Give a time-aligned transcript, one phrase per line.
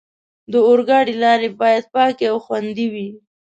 [0.51, 3.07] د اورګاډي لارې باید پاکې او خوندي وي.